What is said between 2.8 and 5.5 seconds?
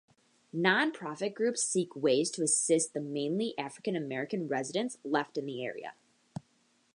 the mainly African-American residents left in